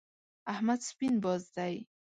احمد 0.53 0.79
سپين 0.89 1.13
باز 1.23 1.41
دی. 1.55 1.75